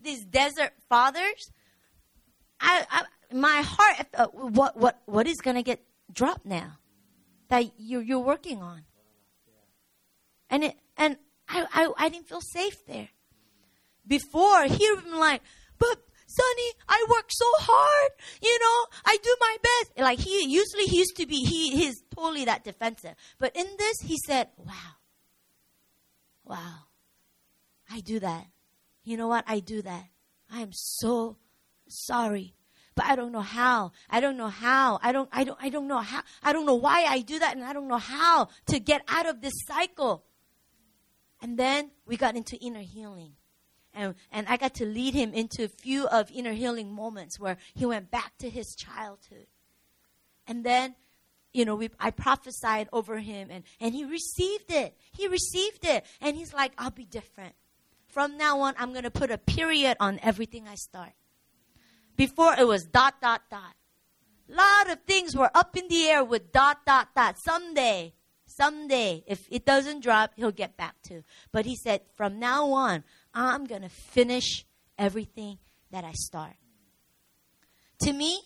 [0.00, 1.50] these desert fathers,
[2.60, 3.02] I, I
[3.34, 5.80] my heart, uh, what, what, what is going to get
[6.12, 6.78] dropped now
[7.48, 8.82] that you're, you're working on?
[10.50, 11.16] And it, and
[11.48, 13.08] I, I, I didn't feel safe there.
[14.06, 15.40] Before, he would be like,
[15.78, 18.12] but Sonny, I work so hard.
[18.42, 19.98] You know, I do my best.
[19.98, 23.14] Like he usually he used to be he he's totally that defensive.
[23.38, 24.96] But in this, he said, "Wow,
[26.44, 26.86] Wow.
[27.90, 28.46] I do that.
[29.02, 29.44] You know what?
[29.46, 30.04] I do that.
[30.50, 31.36] I am so
[31.88, 32.54] sorry.
[32.94, 33.92] But I don't know how.
[34.08, 35.00] I don't know how.
[35.02, 36.22] I don't I don't I don't know how.
[36.42, 39.26] I don't know why I do that and I don't know how to get out
[39.26, 40.24] of this cycle.
[41.42, 43.32] And then we got into inner healing.
[43.92, 47.58] And, and I got to lead him into a few of inner healing moments where
[47.74, 49.46] he went back to his childhood.
[50.46, 50.96] And then
[51.54, 54.94] you know, we, I prophesied over him and, and he received it.
[55.16, 56.04] He received it.
[56.20, 57.54] And he's like, I'll be different.
[58.08, 61.12] From now on, I'm going to put a period on everything I start.
[62.16, 63.74] Before it was dot, dot, dot.
[64.50, 67.36] A lot of things were up in the air with dot, dot, dot.
[67.42, 68.12] Someday,
[68.46, 71.22] someday, if it doesn't drop, he'll get back to.
[71.50, 74.66] But he said, from now on, I'm going to finish
[74.98, 75.58] everything
[75.92, 76.54] that I start.
[78.00, 78.40] To me,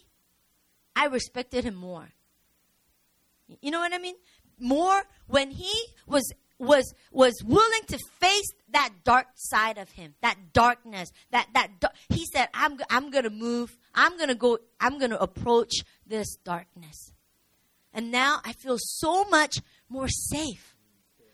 [0.94, 2.08] I respected him more
[3.60, 4.16] you know what I mean?
[4.58, 5.72] More when he
[6.06, 11.70] was was was willing to face that dark side of him, that darkness, that that
[12.08, 13.78] he said, "I'm I'm gonna move.
[13.94, 14.58] I'm gonna go.
[14.80, 15.72] I'm gonna approach
[16.06, 17.12] this darkness."
[17.92, 19.58] And now I feel so much
[19.88, 20.76] more safe.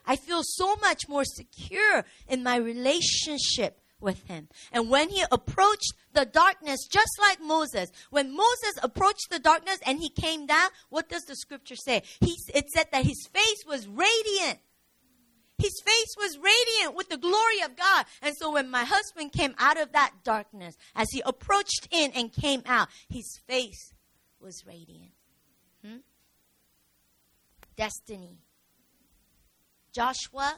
[0.06, 4.48] I feel so much more secure in my relationship with him.
[4.70, 9.98] And when he approached the darkness, just like Moses, when Moses approached the darkness and
[9.98, 12.02] he came down, what does the scripture say?
[12.20, 14.60] He, it said that his face was radiant.
[15.58, 18.06] His face was radiant with the glory of God.
[18.22, 22.32] And so when my husband came out of that darkness, as he approached in and
[22.32, 23.94] came out, his face
[24.40, 25.12] was radiant.
[25.84, 25.98] Hmm?
[27.76, 28.38] Destiny.
[29.92, 30.56] Joshua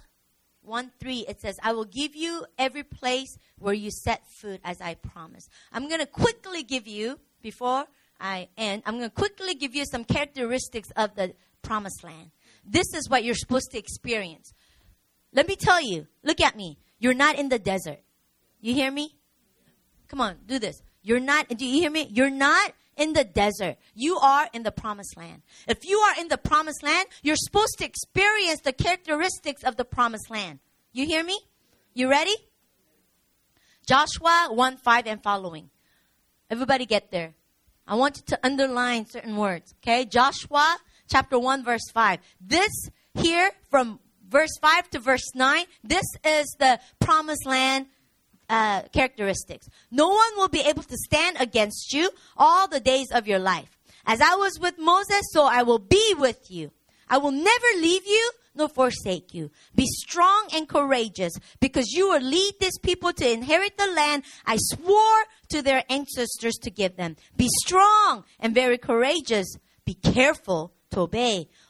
[0.67, 4.81] 1 3, it says, I will give you every place where you set foot as
[4.81, 5.51] I promised.
[5.73, 7.85] I'm going to quickly give you, before
[8.21, 12.31] I end, I'm going to quickly give you some characteristics of the promised land.
[12.65, 14.53] This is what you're supposed to experience.
[15.33, 16.79] Let me tell you, look at me.
[16.99, 18.01] You're not in the desert.
[18.61, 19.15] You hear me?
[20.09, 20.81] Come on, do this.
[21.03, 22.09] You're not, do you hear me?
[22.11, 23.77] You're not in the desert.
[23.95, 25.43] You are in the promised land.
[25.69, 29.85] If you are in the promised land, you're supposed to experience the characteristics of the
[29.85, 30.61] promised land.
[30.93, 31.39] You hear me?
[31.95, 32.35] You ready?
[33.87, 35.71] Joshua 1 5 and following.
[36.51, 37.35] Everybody get there.
[37.87, 39.75] I want you to underline certain words.
[39.83, 40.05] Okay?
[40.05, 40.77] Joshua
[41.09, 42.19] chapter 1 verse 5.
[42.41, 42.73] This
[43.15, 47.87] here from verse 5 to verse 9, this is the promised land
[48.49, 49.69] uh, characteristics.
[49.91, 53.77] No one will be able to stand against you all the days of your life.
[54.07, 56.71] As I was with Moses, so I will be with you.
[57.09, 59.51] I will never leave you nor forsake you.
[59.75, 64.57] Be strong and courageous because you will lead this people to inherit the land I
[64.59, 67.17] swore to their ancestors to give them.
[67.37, 69.47] Be strong and very courageous.
[69.85, 71.49] Be careful to obey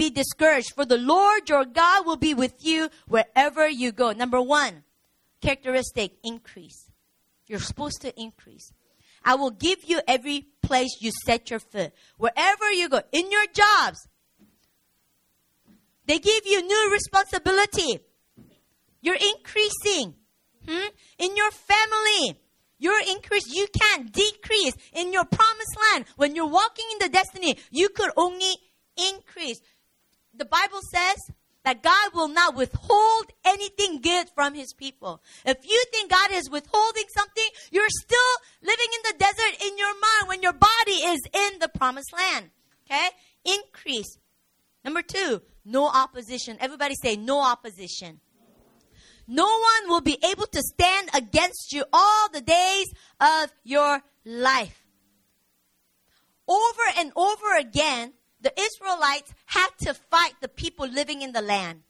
[0.00, 4.12] be discouraged, for the Lord your God will be with you wherever you go.
[4.12, 4.82] Number one,
[5.42, 6.90] characteristic increase.
[7.46, 8.72] You're supposed to increase.
[9.22, 11.92] I will give you every place you set your foot.
[12.16, 14.08] Wherever you go, in your jobs,
[16.06, 18.00] they give you new responsibility.
[19.02, 20.14] You're increasing.
[20.66, 20.88] Hmm?
[21.18, 22.40] In your family,
[22.78, 23.54] you're increased.
[23.54, 24.72] You can't decrease.
[24.94, 28.54] In your promised land, when you're walking in the destiny, you could only
[28.96, 29.60] increase
[30.34, 31.16] the Bible says
[31.64, 35.22] that God will not withhold anything good from his people.
[35.44, 38.18] If you think God is withholding something, you're still
[38.62, 42.50] living in the desert in your mind when your body is in the promised land.
[42.86, 43.08] Okay?
[43.44, 44.18] Increase.
[44.84, 46.56] Number two, no opposition.
[46.60, 48.20] Everybody say no opposition.
[49.26, 52.86] No one will be able to stand against you all the days
[53.20, 54.84] of your life.
[56.48, 61.82] Over and over again, the Israelites had to fight the people living in the land.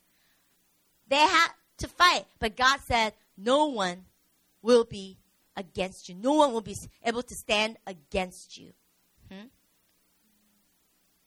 [1.09, 4.07] They had to fight, but God said, No one
[4.63, 5.19] will be
[5.57, 6.15] against you.
[6.15, 8.73] No one will be able to stand against you.
[9.31, 9.47] Hmm?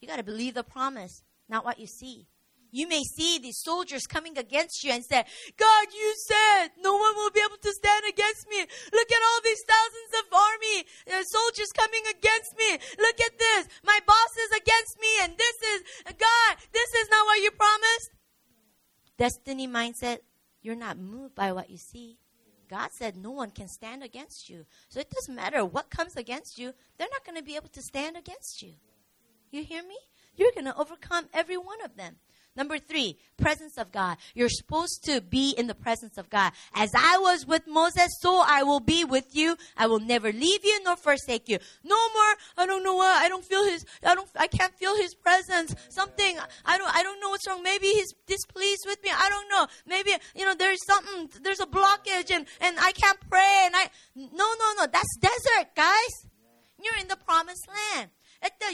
[0.02, 2.28] You got to believe the promise, not what you see.
[2.74, 5.24] You may see these soldiers coming against you and say,
[5.58, 8.66] God, you said no one will be able to stand against me.
[8.92, 10.78] Look at all these thousands of army
[11.14, 12.72] uh, soldiers coming against me.
[12.98, 13.68] Look at this.
[13.86, 15.84] My boss is against me and this is,
[16.18, 18.10] God, this is not what you promised.
[19.20, 20.20] Destiny mindset,
[20.64, 22.18] you're not moved by what you see.
[22.68, 24.66] God said no one can stand against you.
[24.90, 27.84] So it doesn't matter what comes against you, they're not going to be able to
[27.84, 28.74] stand against you.
[29.52, 29.98] You hear me?
[30.36, 32.16] You're going to overcome every one of them.
[32.56, 34.18] Number three, presence of God.
[34.36, 36.52] You're supposed to be in the presence of God.
[36.76, 39.58] As I was with Moses, so I will be with you.
[39.76, 41.58] I will never leave you nor forsake you.
[41.84, 44.96] No more, I don't know what, I don't feel his, I don't, I can't feel
[44.96, 45.74] his presence.
[45.90, 47.64] Something, I don't, I don't know what's wrong.
[47.64, 49.10] Maybe he's displeased with me.
[49.12, 49.68] I don't know.
[49.88, 53.90] Maybe, you know, there's something, there's a blockage and, and I can't pray and I,
[54.16, 56.30] no, no, no, that's desert, guys.
[56.84, 58.10] You're in the promised land.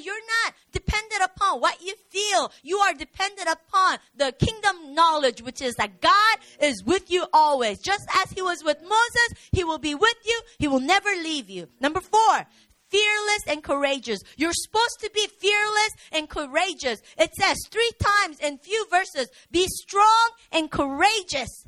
[0.02, 2.52] You're not dependent upon what you feel.
[2.64, 7.80] You are dependent upon the kingdom knowledge, which is that God is with you always.
[7.80, 10.42] Just as He was with Moses, He will be with you.
[10.58, 11.68] He will never leave you.
[11.80, 12.46] Number four,
[12.90, 14.20] fearless and courageous.
[14.38, 17.02] You're supposed to be fearless and courageous.
[17.18, 21.66] It says three times in few verses, be strong and courageous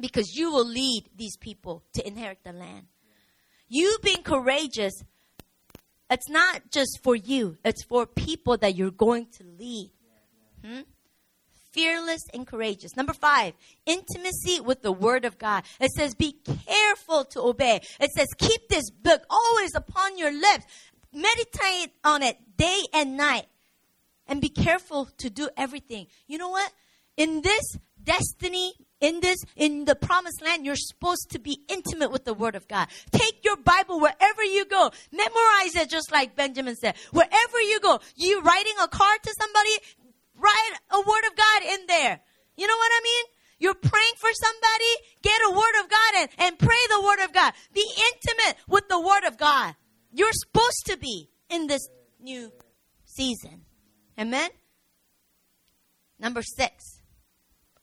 [0.00, 2.86] because you will lead these people to inherit the land.
[3.68, 4.92] You being courageous
[6.10, 9.90] it's not just for you, it's for people that you're going to lead.
[10.64, 10.80] Hmm?
[11.76, 12.96] fearless and courageous.
[12.96, 13.52] Number five,
[13.84, 15.62] intimacy with the Word of God.
[15.78, 16.32] It says, be
[16.66, 17.82] careful to obey.
[18.00, 20.64] It says, keep this book always upon your lips.
[21.12, 23.46] Meditate on it day and night.
[24.26, 26.06] And be careful to do everything.
[26.26, 26.72] You know what?
[27.16, 32.24] In this destiny in this in the promised land you're supposed to be intimate with
[32.24, 32.88] the word of god.
[33.10, 34.90] Take your bible wherever you go.
[35.12, 36.96] Memorize it just like benjamin said.
[37.12, 38.00] Wherever you go.
[38.14, 39.70] You writing a card to somebody?
[40.38, 42.20] Write a word of god in there.
[42.56, 43.24] You know what i mean?
[43.58, 44.92] You're praying for somebody?
[45.22, 47.54] Get a word of god and, and pray the word of god.
[47.72, 49.74] Be intimate with the word of god.
[50.12, 51.88] You're supposed to be in this
[52.20, 52.52] new
[53.04, 53.62] season.
[54.18, 54.50] Amen?
[56.18, 56.95] Number six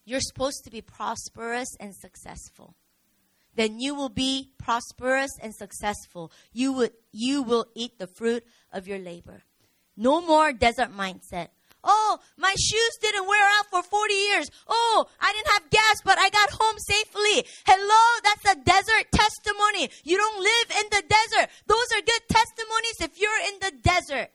[0.06, 2.76] you're supposed to be prosperous and successful.
[3.56, 6.32] Then you will be prosperous and successful.
[6.52, 9.44] You would you will eat the fruit of your labor.
[9.96, 11.50] No more desert mindset.
[11.84, 14.50] Oh, my shoes didn't wear out for 40 years.
[14.68, 17.46] Oh, I didn't have gas, but I got home safely.
[17.68, 19.90] Hello, that's a desert testimony.
[20.04, 21.50] You don't live in the desert.
[21.68, 24.32] Those are good testimonies if you're in the desert.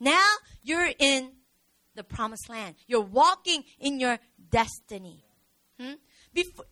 [0.00, 0.26] Now
[0.62, 1.32] you're in
[1.96, 2.76] the promised land.
[2.86, 4.18] You're walking in your
[4.50, 5.24] destiny.
[5.80, 5.94] Hmm?
[6.32, 6.64] Before,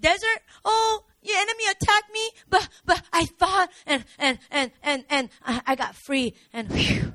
[0.00, 5.28] desert, oh, your enemy attacked me, but but I fought and and and and and
[5.44, 7.14] I, I got free and whew.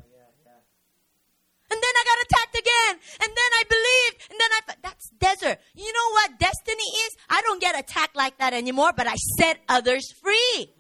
[1.70, 2.94] And then I got attacked again.
[3.22, 4.32] And then I believed.
[4.32, 5.60] And then I, that's desert.
[5.76, 7.18] You know what destiny is?
[7.30, 10.72] I don't get attacked like that anymore, but I set others free.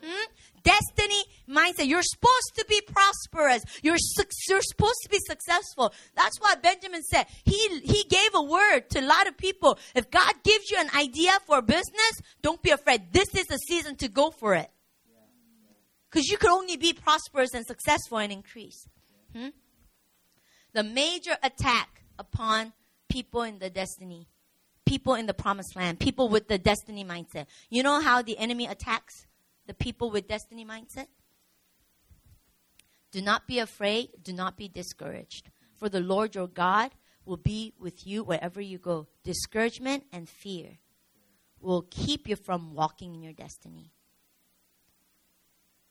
[0.00, 0.24] Hmm?
[0.62, 1.86] Destiny mindset.
[1.86, 3.62] You're supposed to be prosperous.
[3.82, 3.96] You're,
[4.48, 5.92] you're supposed to be successful.
[6.14, 9.78] That's why Benjamin said he, he gave a word to a lot of people.
[9.94, 13.12] If God gives you an idea for business, don't be afraid.
[13.12, 14.70] This is the season to go for it.
[16.10, 18.86] Because you could only be prosperous and successful and increase.
[19.34, 19.48] Hmm?
[20.74, 22.72] The major attack upon
[23.08, 24.28] people in the destiny,
[24.86, 27.46] people in the promised land, people with the destiny mindset.
[27.70, 29.26] You know how the enemy attacks?
[29.66, 31.06] The people with destiny mindset?
[33.10, 36.92] Do not be afraid, do not be discouraged, for the Lord your God
[37.24, 39.06] will be with you wherever you go.
[39.22, 40.78] Discouragement and fear
[41.60, 43.92] will keep you from walking in your destiny.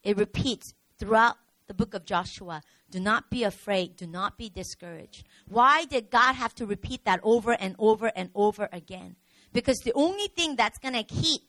[0.04, 5.26] It repeats throughout the book of Joshua do not be afraid, do not be discouraged.
[5.48, 9.16] Why did God have to repeat that over and over and over again?
[9.54, 11.42] Because the only thing that's going to keep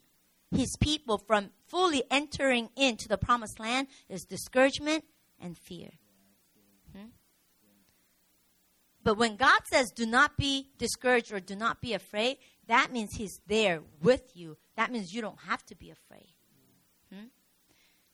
[0.53, 5.05] his people from fully entering into the promised land is discouragement
[5.41, 5.89] and fear.
[6.95, 7.07] Hmm?
[9.03, 12.37] But when God says, do not be discouraged or do not be afraid,
[12.69, 14.59] that means He's there with you.
[14.77, 16.35] That means you don't have to be afraid.
[17.11, 17.29] Hmm?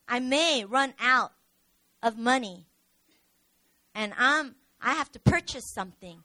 [0.06, 1.32] I may run out
[2.00, 2.68] of money
[3.92, 6.22] and I'm, I have to purchase something.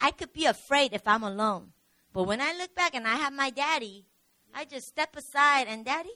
[0.00, 1.70] I could be afraid if I'm alone.
[2.12, 4.06] But when I look back and I have my daddy,
[4.52, 6.10] I just step aside and, Daddy?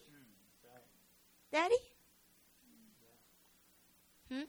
[1.53, 1.75] Daddy?
[4.31, 4.43] Hmm?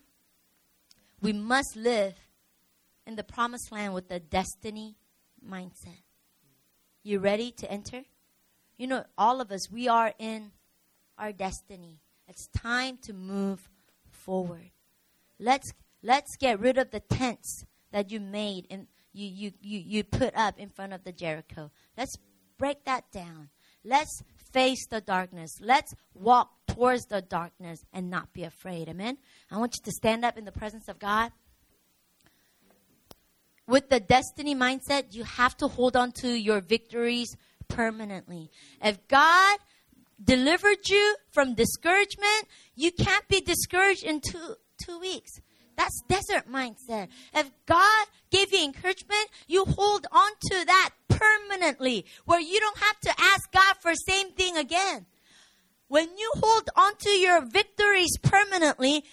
[1.22, 2.16] We must live
[3.06, 4.98] in the promised land with the destiny
[5.46, 6.04] mindset.
[7.04, 8.04] You ready to enter?
[8.78, 10.52] You know, all of us, we are in
[11.18, 12.00] our destiny.
[12.28, 13.70] It's time to move
[14.12, 14.72] forward.
[15.40, 15.72] Let's
[16.04, 20.36] let's get rid of the tents that you made and you, you, you, you put
[20.36, 21.72] up in front of the Jericho.
[21.98, 22.16] Let's
[22.58, 23.50] break that down.
[23.84, 24.22] Let's
[24.54, 25.58] face the darkness.
[25.62, 28.88] Let's walk towards the darkness and not be afraid.
[28.88, 29.18] Amen.
[29.52, 31.34] I want you to stand up in the presence of God.
[33.68, 37.36] With the destiny mindset, you have to hold on to your victories
[37.68, 38.50] permanently.
[38.82, 39.60] If God
[40.24, 45.32] delivered you from discouragement, you can't be discouraged in two, two weeks.
[45.76, 47.10] That's desert mindset.
[47.34, 53.00] If God gave you encouragement, you hold on to that permanently where you don't have
[53.02, 55.06] to ask God for same thing again.
[55.90, 59.04] When you hold on to your victories permanently,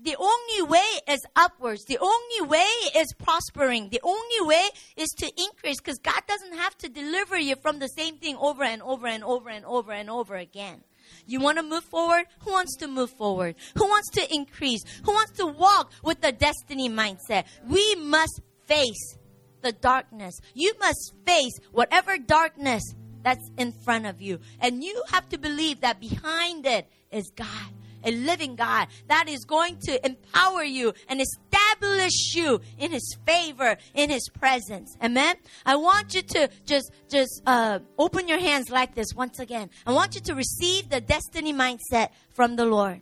[0.00, 1.84] the only way is upwards.
[1.84, 2.66] The only way
[2.96, 3.90] is prospering.
[3.90, 7.86] The only way is to increase because God doesn't have to deliver you from the
[7.86, 10.82] same thing over and over and over and over and over again.
[11.24, 12.26] You want to move forward?
[12.40, 13.54] Who wants to move forward?
[13.76, 14.82] Who wants to increase?
[15.04, 17.44] Who wants to walk with the destiny mindset?
[17.64, 19.18] We must face
[19.62, 20.34] the darkness.
[20.52, 22.82] You must face whatever darkness
[23.24, 24.38] that's in front of you.
[24.60, 27.72] And you have to believe that behind it is God
[28.06, 33.76] a living God that is going to empower you and establish you in His favor,
[33.94, 34.96] in His presence.
[35.02, 35.36] Amen.
[35.64, 39.70] I want you to just just uh, open your hands like this once again.
[39.86, 43.00] I want you to receive the destiny mindset from the Lord.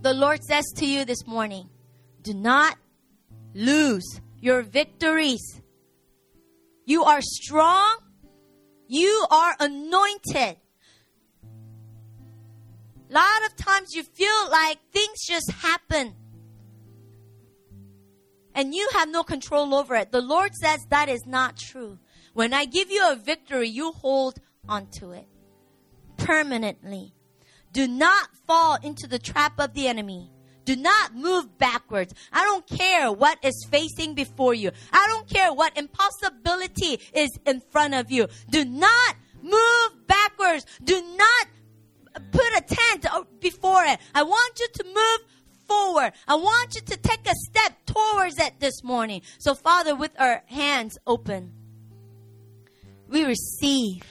[0.00, 1.68] The Lord says to you this morning,
[2.22, 2.78] do not
[3.54, 5.60] lose your victories
[6.88, 7.98] You are strong.
[8.88, 10.56] You are anointed.
[13.10, 16.14] A lot of times you feel like things just happen
[18.54, 20.10] and you have no control over it.
[20.10, 21.98] The Lord says that is not true.
[22.34, 25.28] When I give you a victory, you hold onto it
[26.16, 27.14] permanently.
[27.72, 30.32] Do not fall into the trap of the enemy.
[30.68, 32.12] Do not move backwards.
[32.30, 34.70] I don't care what is facing before you.
[34.92, 38.26] I don't care what impossibility is in front of you.
[38.50, 40.66] Do not move backwards.
[40.84, 41.46] Do not
[42.32, 43.06] put a tent
[43.40, 43.98] before it.
[44.14, 45.20] I want you to move
[45.66, 46.12] forward.
[46.26, 49.22] I want you to take a step towards it this morning.
[49.38, 51.50] So, Father, with our hands open,
[53.08, 54.02] we receive.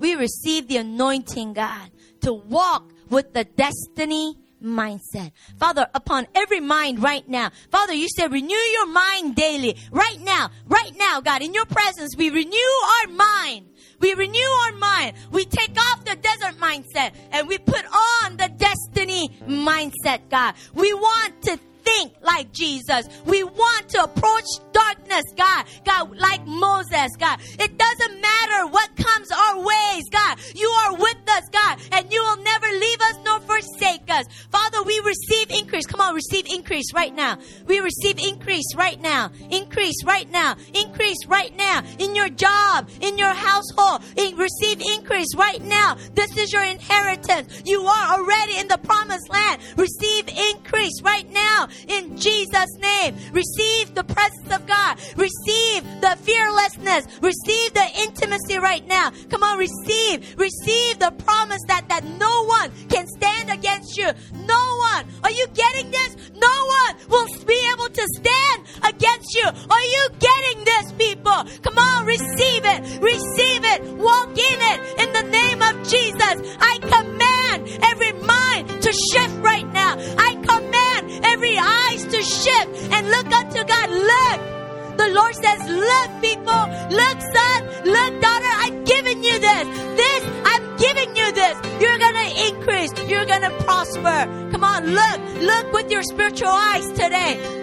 [0.00, 1.92] We receive the anointing, God,
[2.22, 5.32] to walk with the destiny mindset.
[5.58, 7.50] Father, upon every mind right now.
[7.70, 9.76] Father, you said renew your mind daily.
[9.90, 12.56] Right now, right now, God, in your presence, we renew
[13.00, 13.68] our mind.
[14.00, 15.16] We renew our mind.
[15.30, 20.54] We take off the desert mindset and we put on the destiny mindset, God.
[20.74, 23.08] We want to think like Jesus.
[23.26, 25.66] We want to approach darkness, God.
[25.84, 27.40] God, like Moses, God.
[27.58, 30.38] It doesn't matter what comes our ways, God.
[30.54, 34.01] You are with us, God, and you will never leave us nor forsake
[34.50, 35.86] Father, we receive increase.
[35.86, 37.38] Come on, receive increase right now.
[37.66, 39.30] We receive increase right now.
[39.50, 40.56] Increase right now.
[40.74, 41.82] Increase right now.
[41.98, 45.96] In your job, in your household, in, receive increase right now.
[46.14, 47.62] This is your inheritance.
[47.64, 49.60] You are already in the promised land.
[49.76, 53.16] Receive increase right now in Jesus' name.
[53.32, 54.98] Receive the presence of God.
[55.16, 57.06] Receive the fearlessness.
[57.20, 59.10] Receive the intimacy right now.
[59.30, 60.38] Come on, receive.
[60.38, 64.01] Receive the promise that, that no one can stand against you.
[64.32, 65.04] No one.
[65.24, 66.16] Are you getting this?
[66.34, 69.46] No one will be able to stand against you.
[69.46, 71.44] Are you getting this, people?
[71.62, 72.80] Come on, receive it.
[73.00, 73.82] Receive it.
[73.96, 74.78] Walk in it.
[75.02, 79.96] In the name of Jesus, I command every mind to shift right now.
[80.18, 83.90] I command every eyes to shift and look unto God.
[83.90, 84.61] Look.
[84.96, 89.66] The Lord says, Look, people, look, son, look, daughter, I've given you this.
[89.96, 91.56] This, I'm giving you this.
[91.80, 94.50] You're gonna increase, you're gonna prosper.
[94.52, 97.62] Come on, look, look with your spiritual eyes today.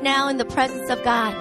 [0.00, 1.34] Right now in the presence of God.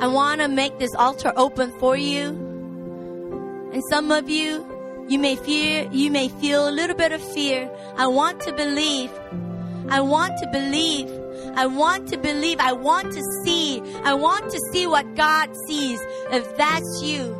[0.00, 2.28] I want to make this altar open for you.
[3.72, 4.64] And some of you,
[5.08, 7.70] you may fear, you may feel a little bit of fear.
[7.96, 9.10] I want to believe.
[9.88, 11.10] I want to believe.
[11.56, 12.58] I want to believe.
[12.60, 13.80] I want to see.
[14.04, 16.00] I want to see what God sees.
[16.30, 17.34] If that's you,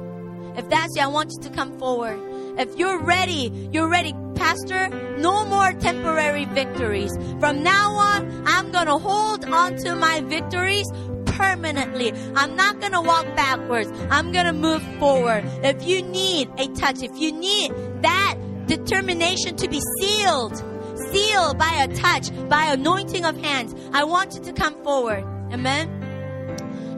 [0.56, 2.18] if that's you, I want you to come forward.
[2.58, 4.12] If you're ready, you're ready.
[4.44, 7.10] Pastor, no more temporary victories.
[7.40, 10.86] From now on, I'm going to hold on to my victories
[11.24, 12.12] permanently.
[12.36, 13.90] I'm not going to walk backwards.
[14.10, 15.44] I'm going to move forward.
[15.62, 17.72] If you need a touch, if you need
[18.02, 18.36] that
[18.66, 20.62] determination to be sealed,
[21.10, 25.24] sealed by a touch, by anointing of hands, I want you to come forward.
[25.54, 25.88] Amen.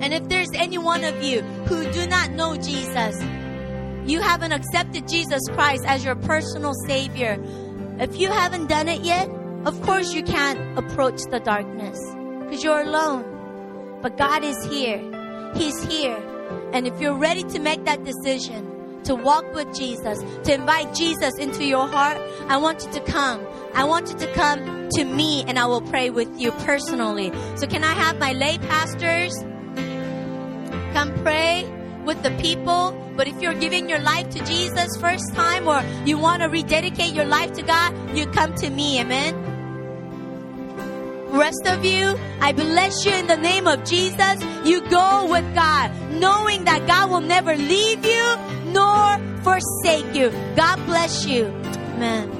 [0.02, 3.22] And if there's any one of you who do not know Jesus,
[4.08, 7.42] you haven't accepted Jesus Christ as your personal Savior,
[7.98, 9.28] if you haven't done it yet,
[9.64, 11.98] of course you can't approach the darkness
[12.40, 13.98] because you're alone.
[14.02, 15.00] But God is here.
[15.54, 16.16] He's here.
[16.72, 21.36] And if you're ready to make that decision, to walk with Jesus, to invite Jesus
[21.38, 23.44] into your heart, I want you to come.
[23.74, 27.32] I want you to come to me and I will pray with you personally.
[27.56, 29.34] So can I have my lay pastors
[30.92, 31.64] come pray
[32.04, 33.05] with the people?
[33.16, 37.14] But if you're giving your life to Jesus first time or you want to rededicate
[37.14, 39.00] your life to God, you come to me.
[39.00, 39.34] Amen.
[41.30, 44.36] Rest of you, I bless you in the name of Jesus.
[44.64, 48.36] You go with God, knowing that God will never leave you
[48.66, 50.30] nor forsake you.
[50.54, 51.46] God bless you.
[51.46, 52.35] Amen.